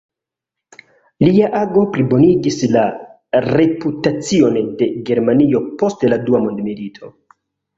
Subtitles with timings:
[1.25, 2.85] Lia ago plibonigis la
[3.49, 7.13] reputacion de Germanio post la dua mondmilito.